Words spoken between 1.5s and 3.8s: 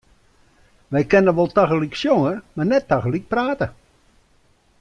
tagelyk sjonge, mar net tagelyk prate.